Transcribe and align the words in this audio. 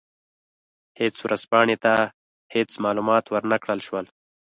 هېڅ 0.99 1.15
ورځپاڼې 1.25 1.75
ته 1.83 1.93
هېڅ 2.53 2.71
معلومات 2.85 3.25
ور 3.27 3.43
نه 3.51 3.57
کړل 3.63 3.79
شول. 3.87 4.05